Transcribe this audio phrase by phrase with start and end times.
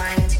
[0.00, 0.39] trying to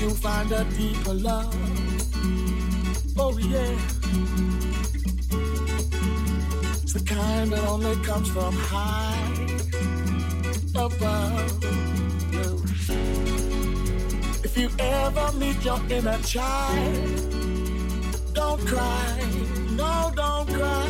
[0.00, 1.54] You'll find a deeper love.
[3.18, 3.76] Oh, yeah.
[6.82, 9.30] It's the kind that only comes from high
[10.74, 11.62] above.
[12.32, 12.62] you.
[14.42, 17.34] If you ever meet your inner child,
[18.32, 19.20] don't cry.
[19.72, 20.88] No, don't cry.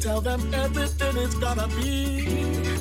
[0.00, 2.79] Tell them everything is gonna be.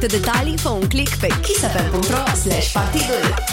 [0.00, 3.45] multe detalii, fă un click pe kissfm.ro slash partidul.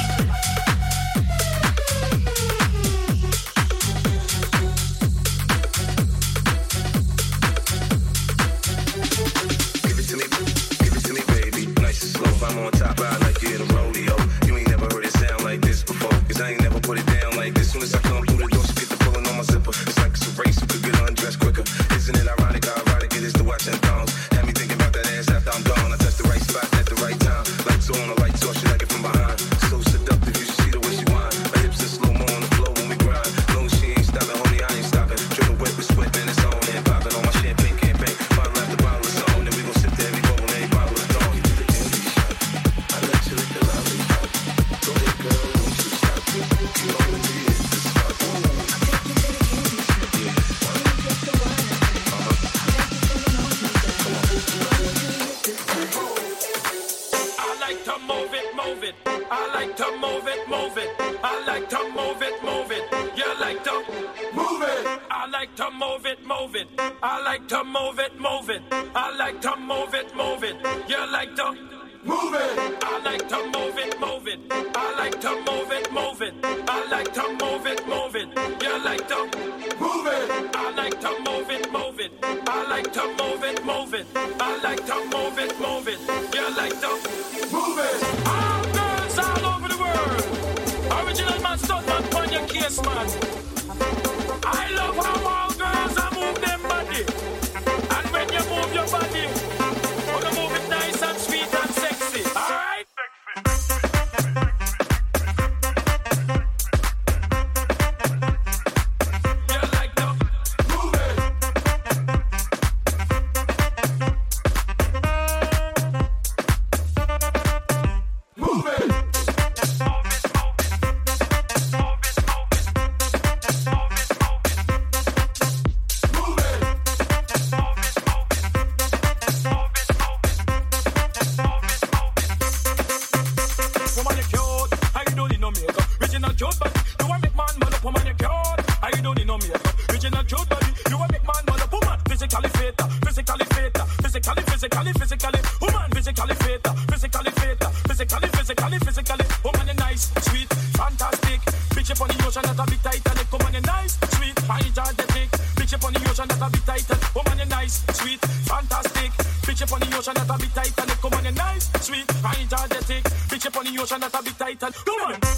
[145.04, 149.26] physically, woman physically fit, physically fit, physically, physically, physically.
[149.44, 150.48] Woman you nice, sweet,
[150.80, 151.42] fantastic.
[151.76, 153.32] Bitch up on the ocean, that a bit Titanic.
[153.32, 155.30] Woman you nice, sweet, I enjoy the dick.
[155.60, 156.98] Bitch up the ocean, that a bit tighter.
[157.16, 159.12] Woman you nice, sweet, fantastic.
[159.44, 161.04] Bitch up on the ocean, that a bit Titanic.
[161.04, 163.04] Woman you nice, sweet, I.
[163.04, 164.88] Bitch up on the ocean, not a bit Titanic.
[164.88, 165.33] Woman.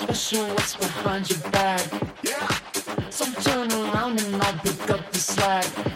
[0.00, 1.80] especially what's behind your back.
[2.24, 2.48] Yeah.
[3.10, 5.93] So turn around and I'll pick up the slack.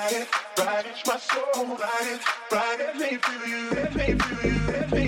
[0.00, 0.28] ride it,
[0.58, 2.20] ride it, my soul, ride it,
[2.52, 4.99] ride it, let me feel you, let me feel you, let me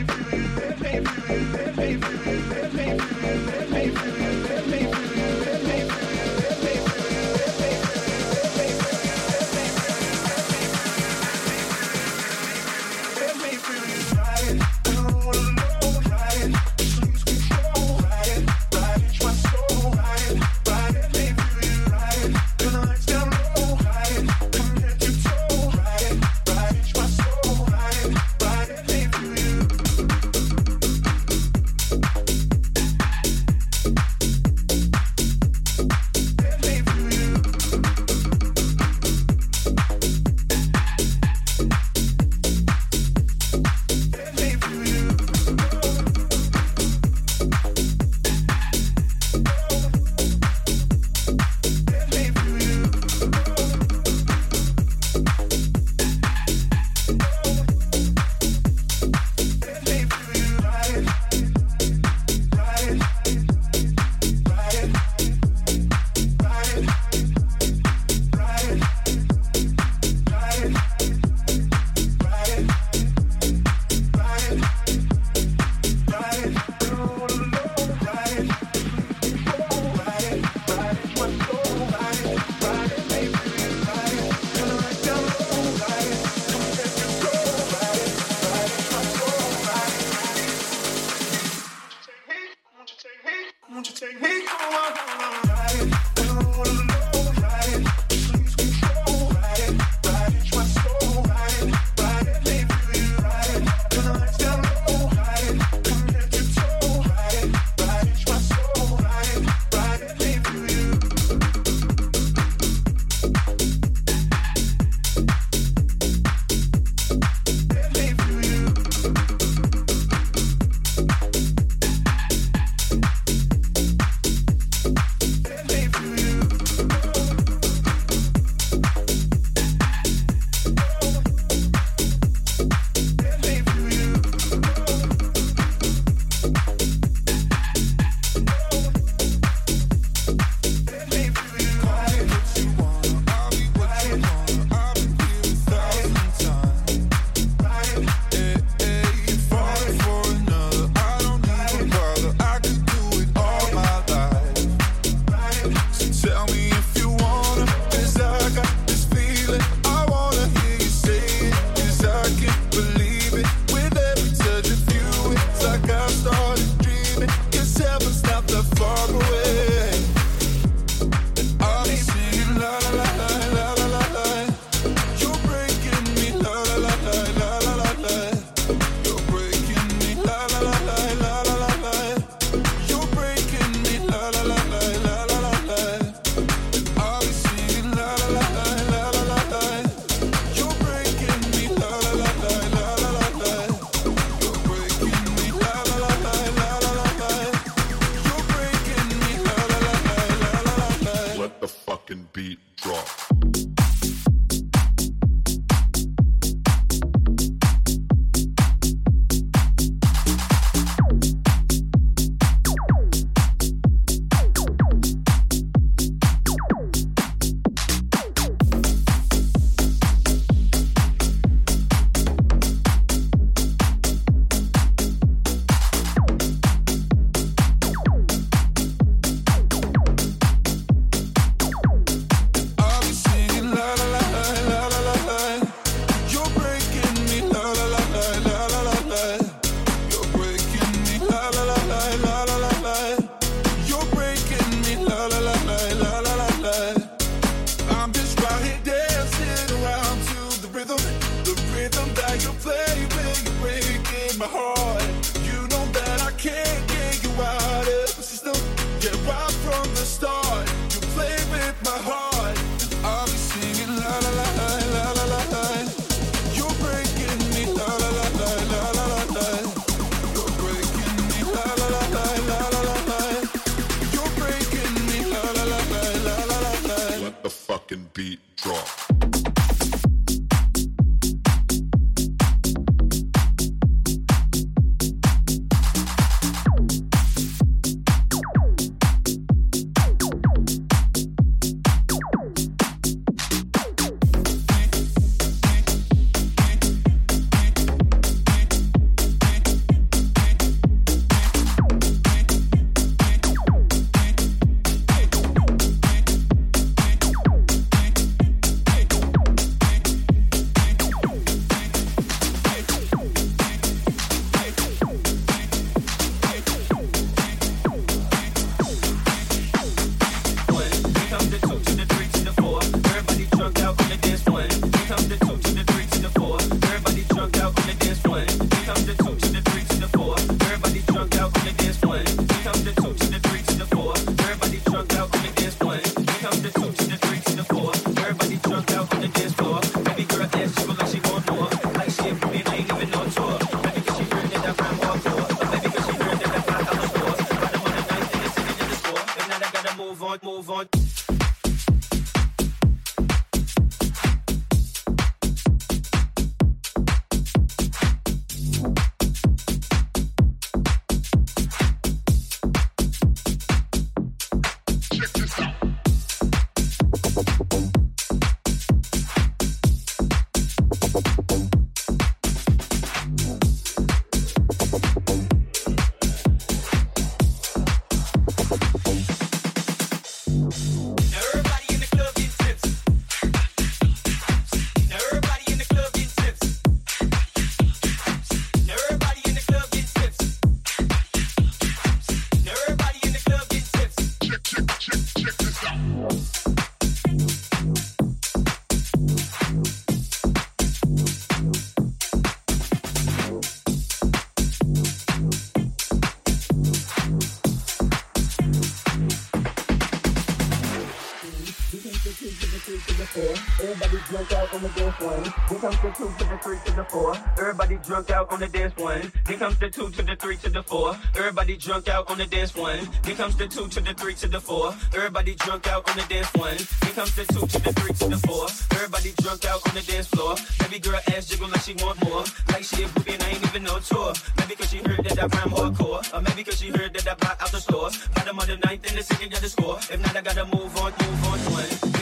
[415.33, 415.45] one.
[415.69, 417.35] Here comes the two to the three to the four.
[417.59, 419.33] Everybody drunk out on the dance one.
[419.47, 421.17] Here comes the two to the three to the four.
[421.37, 423.01] Everybody drunk out on the dance one.
[423.25, 424.95] Here comes the two to the three to the four.
[425.15, 426.77] Everybody drunk out on the dance one.
[426.77, 428.67] Here comes the two to the three to the four.
[428.97, 430.57] Everybody drunk out on the dance floor.
[430.85, 432.45] Every girl ass jiggle like she want more.
[432.69, 434.33] Like she a groupie and I ain't even no tour.
[434.59, 436.23] Maybe cause she heard that I prime hardcore.
[436.35, 438.11] Or maybe cause she heard that I bought out the store.
[438.35, 439.99] Bottom of the ninth and the second got the score.
[439.99, 442.22] If not, I gotta move on, move on one.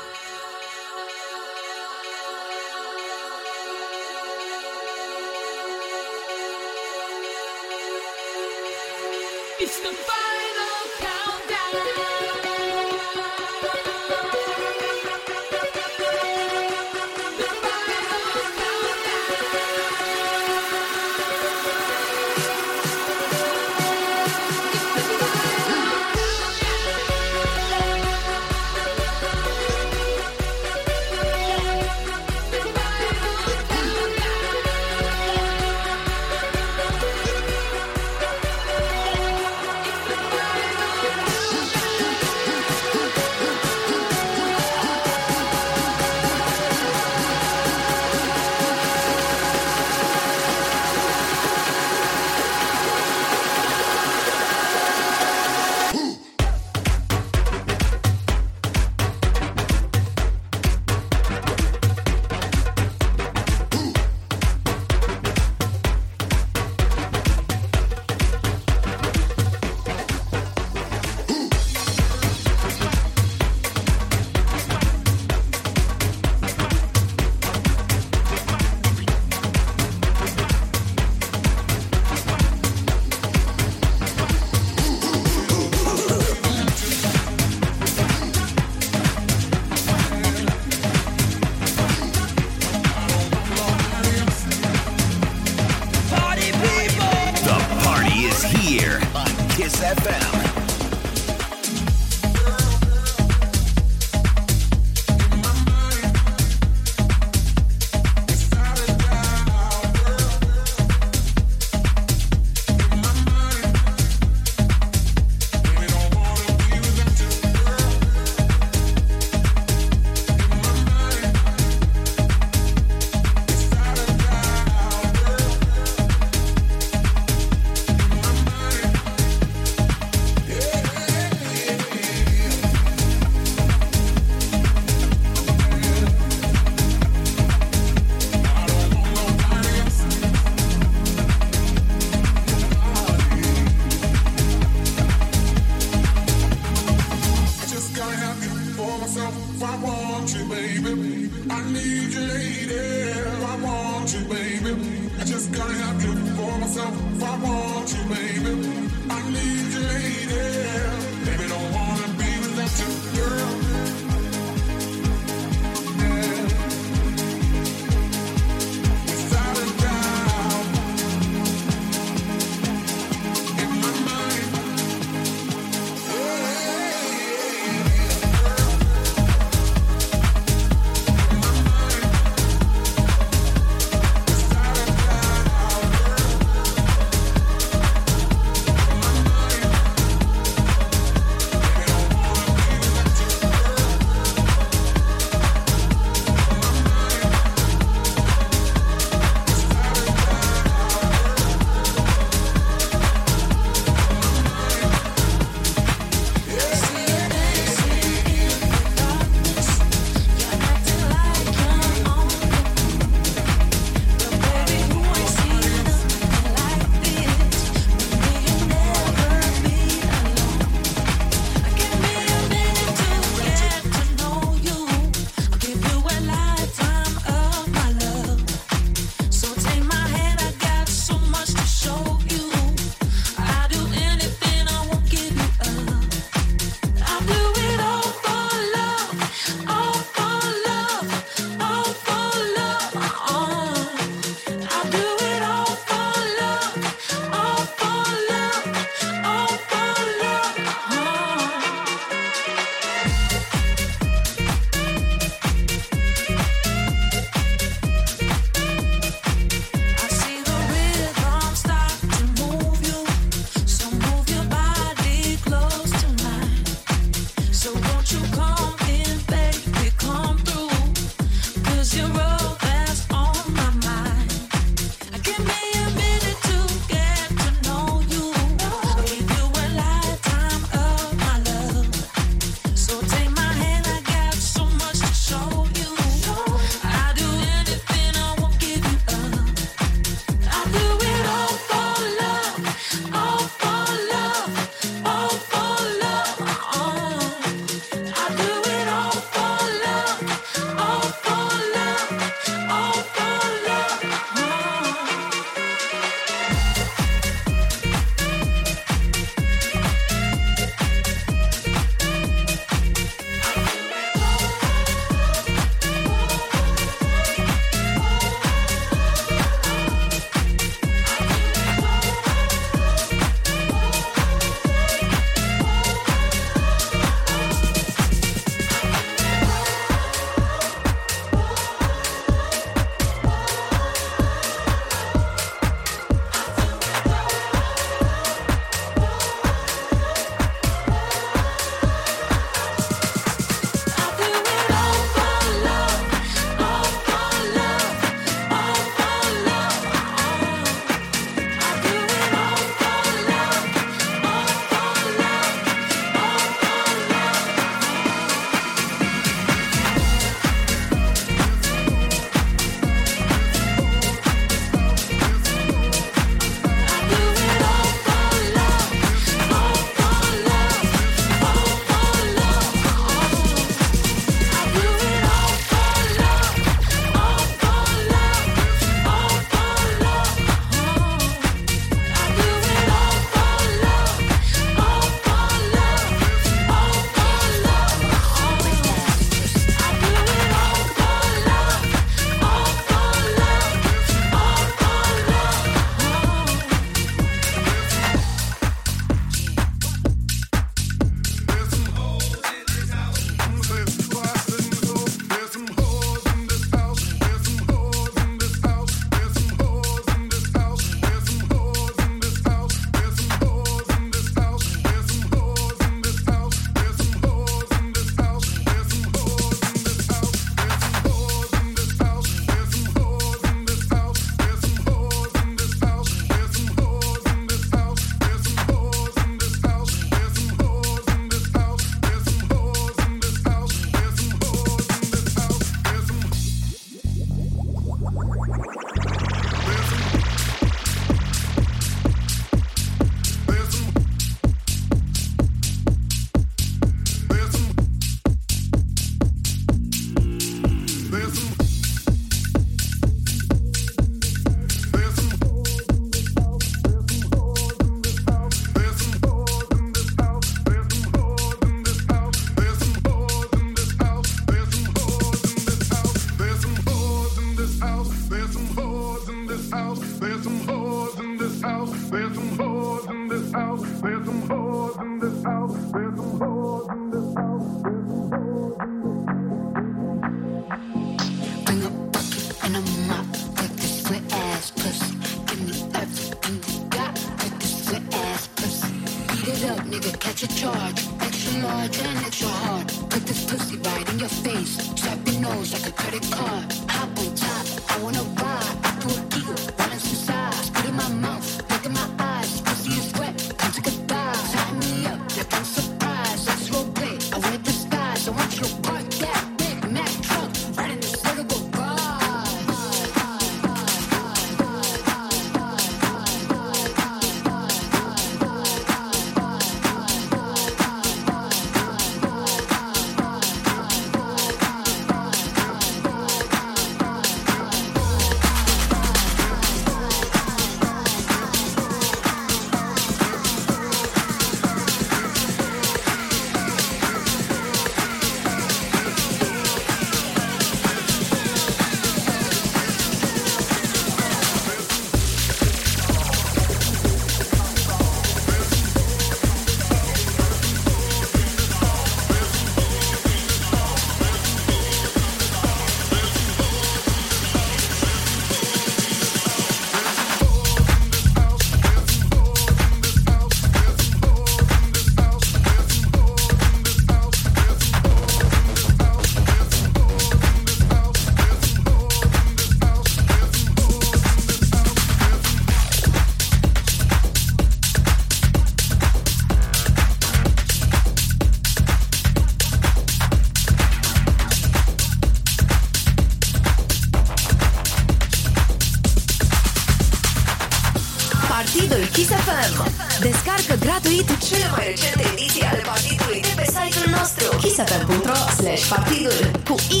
[592.16, 592.90] Kiss FM.
[593.20, 599.50] Descarcă gratuit cele mai recente ediții ale partidului de pe site-ul nostru kissfm.ro slash partidul
[599.68, 600.00] cu Y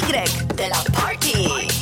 [0.54, 1.75] de la Party.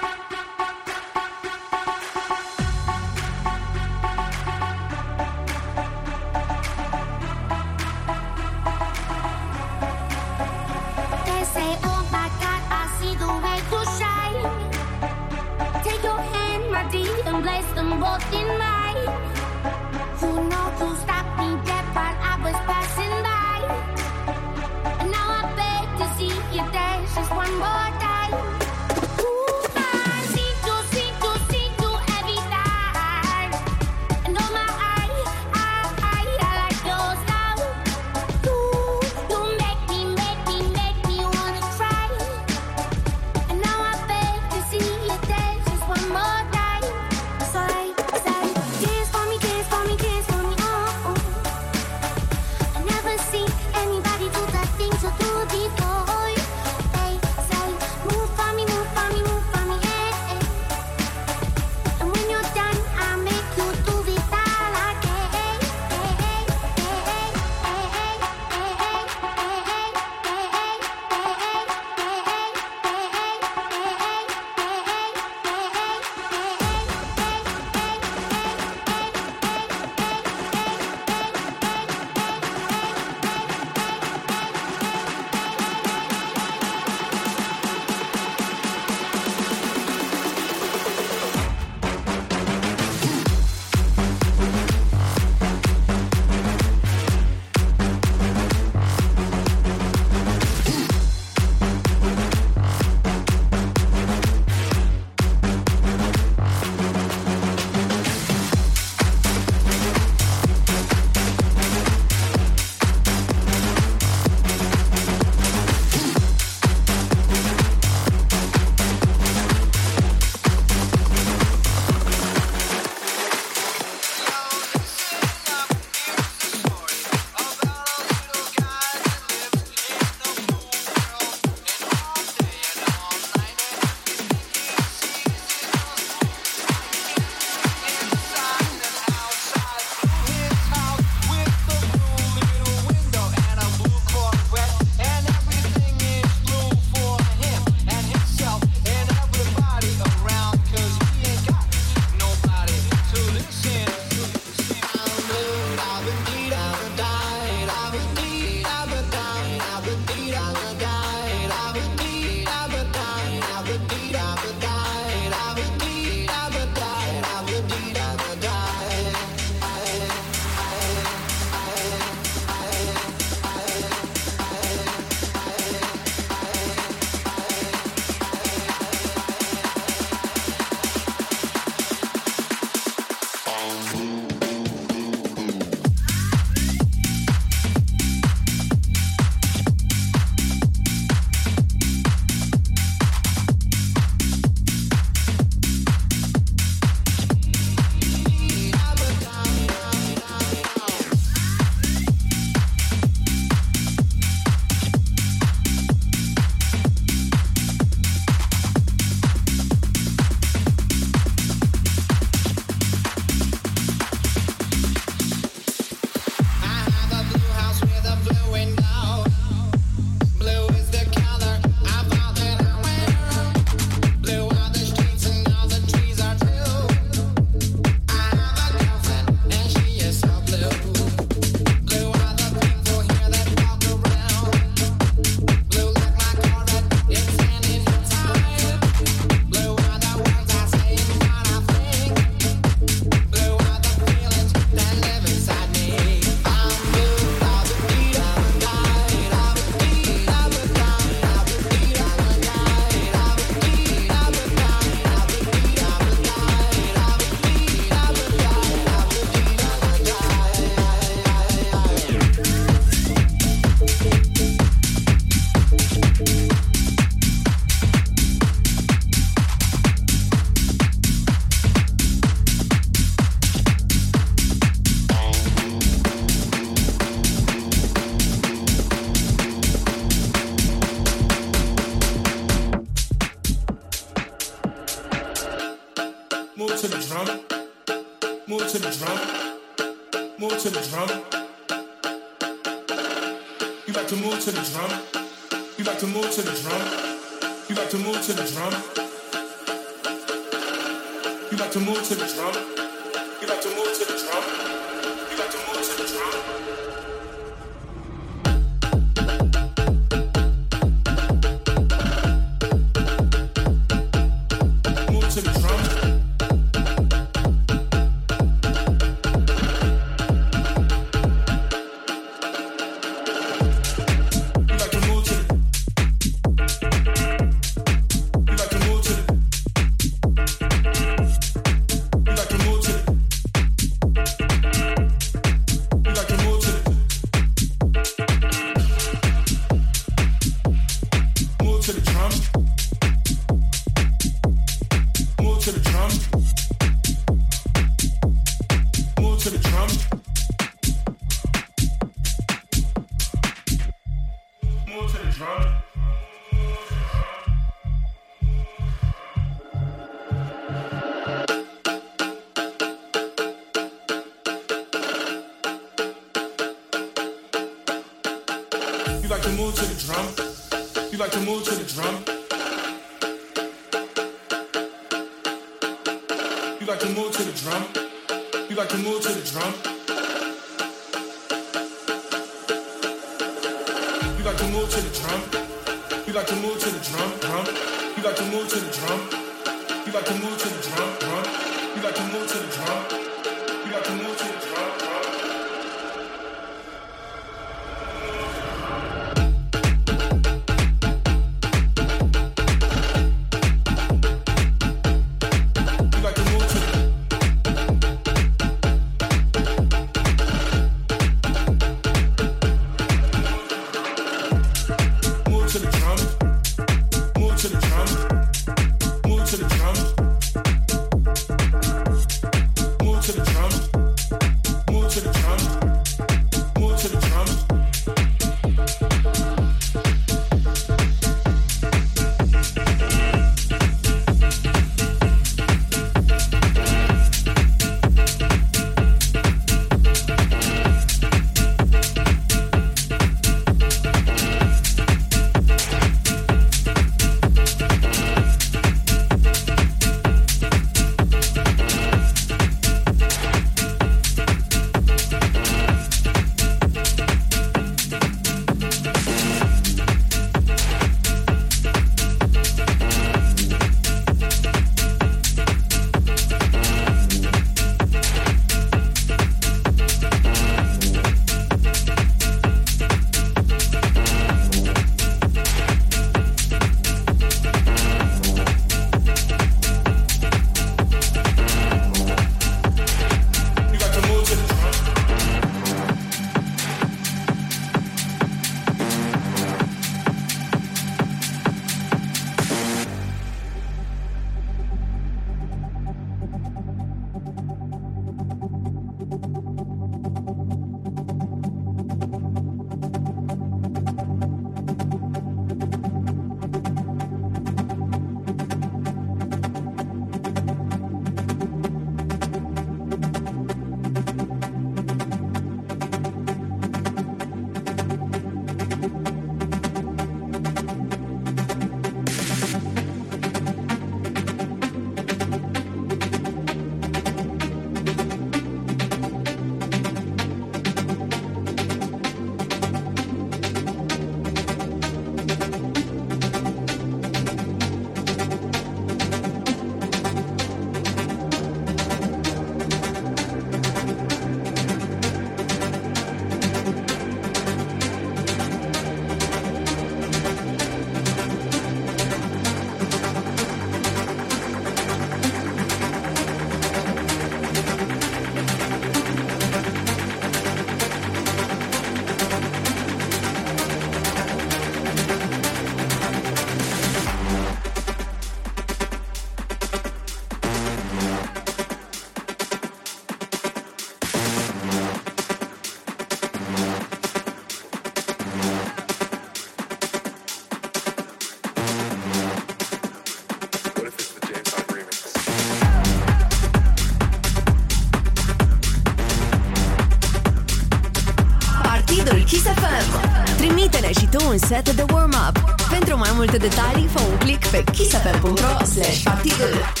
[594.51, 595.75] un set de warm-up.
[595.89, 600.00] Pentru mai multe detalii, fă un click pe kissfm.ro slash